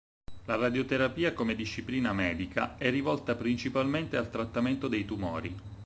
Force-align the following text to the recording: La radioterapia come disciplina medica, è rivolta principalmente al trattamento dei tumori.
La 0.45 0.55
radioterapia 0.55 1.31
come 1.31 1.53
disciplina 1.53 2.11
medica, 2.11 2.75
è 2.75 2.89
rivolta 2.89 3.35
principalmente 3.35 4.17
al 4.17 4.31
trattamento 4.31 4.87
dei 4.87 5.05
tumori. 5.05 5.55